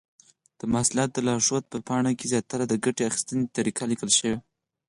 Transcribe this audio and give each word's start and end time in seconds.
د 0.59 0.61
محصولاتو 0.73 1.13
د 1.15 1.19
لارښود 1.27 1.63
په 1.71 1.77
پاڼه 1.87 2.11
کې 2.17 2.25
زیاتره 2.33 2.65
د 2.67 2.73
ګټې 2.85 3.03
اخیستنې 3.09 3.45
طریقه 3.57 3.83
لیکل 3.91 4.09
شوې. 4.19 4.37